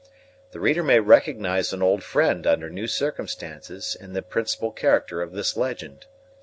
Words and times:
The 0.49 0.59
reader 0.59 0.81
may 0.81 0.99
recognize 0.99 1.71
an 1.73 1.83
old 1.83 2.01
friend 2.03 2.47
under 2.47 2.71
new 2.71 2.87
circumstances 2.87 3.93
in 3.99 4.13
the 4.13 4.23
principal 4.23 4.71
character 4.71 5.21
of 5.21 5.33
this 5.33 5.55
legend. 5.55 6.07